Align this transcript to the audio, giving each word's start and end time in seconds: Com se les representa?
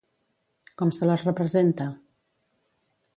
Com 0.81 0.93
se 0.99 1.09
les 1.11 1.25
representa? 1.29 1.87